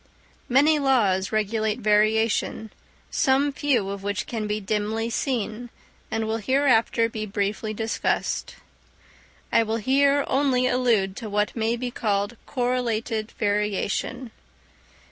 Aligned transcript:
Many 0.49 0.79
laws 0.79 1.31
regulate 1.31 1.77
variation, 1.77 2.71
some 3.11 3.51
few 3.51 3.89
of 3.89 4.01
which 4.01 4.25
can 4.25 4.47
be 4.47 4.59
dimly 4.59 5.11
seen, 5.11 5.69
and 6.09 6.25
will 6.27 6.37
hereafter 6.39 7.07
be 7.07 7.27
briefly 7.27 7.71
discussed. 7.71 8.55
I 9.51 9.61
will 9.61 9.77
here 9.77 10.23
only 10.25 10.65
allude 10.65 11.15
to 11.17 11.29
what 11.29 11.55
may 11.55 11.75
be 11.75 11.91
called 11.91 12.35
correlated 12.47 13.29
variation. 13.37 14.31